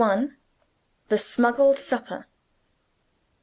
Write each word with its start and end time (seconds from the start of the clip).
THE 1.09 1.17
SMUGGLED 1.19 1.77
SUPPER. 1.77 2.25